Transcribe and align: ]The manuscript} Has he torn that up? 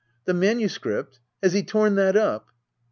]The 0.25 0.33
manuscript} 0.33 1.19
Has 1.43 1.53
he 1.53 1.61
torn 1.61 1.93
that 1.93 2.17
up? 2.17 2.47